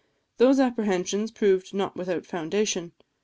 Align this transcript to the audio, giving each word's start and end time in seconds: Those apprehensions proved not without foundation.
Those 0.37 0.59
apprehensions 0.59 1.29
proved 1.29 1.75
not 1.75 1.95
without 1.95 2.25
foundation. 2.25 2.93